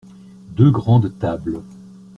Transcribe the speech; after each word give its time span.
Deux 0.55 0.71
grandes 0.71 1.15
tables. 1.19 1.61